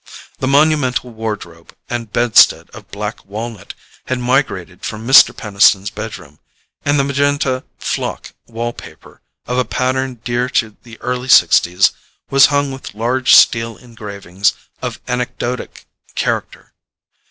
The 0.39 0.47
monumental 0.47 1.11
wardrobe 1.11 1.75
and 1.87 2.11
bedstead 2.11 2.71
of 2.71 2.89
black 2.89 3.23
walnut 3.23 3.75
had 4.07 4.17
migrated 4.17 4.83
from 4.83 5.05
Mr. 5.05 5.29
Peniston's 5.31 5.91
bedroom, 5.91 6.39
and 6.83 6.99
the 6.99 7.03
magenta 7.03 7.63
"flock" 7.77 8.33
wall 8.47 8.73
paper, 8.73 9.21
of 9.45 9.59
a 9.59 9.63
pattern 9.63 10.15
dear 10.23 10.49
to 10.49 10.75
the 10.81 10.99
early 11.01 11.27
'sixties, 11.29 11.91
was 12.31 12.47
hung 12.47 12.71
with 12.71 12.95
large 12.95 13.35
steel 13.35 13.77
engravings 13.77 14.53
of 14.81 14.99
an 15.05 15.19
anecdotic 15.21 15.85
character. 16.15 16.73